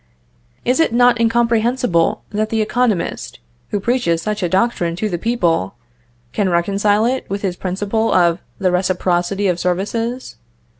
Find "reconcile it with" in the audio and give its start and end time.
6.49-7.43